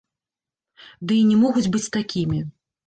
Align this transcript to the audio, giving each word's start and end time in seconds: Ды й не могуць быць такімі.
Ды 1.05 1.13
й 1.21 1.29
не 1.31 1.37
могуць 1.45 1.67
быць 1.77 1.87
такімі. 2.01 2.47